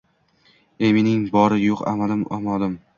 Ey, 0.87 0.95
mening 0.97 1.21
bori 1.37 1.63
yo‘q 1.67 1.87
amal-a’molim 1.95 2.79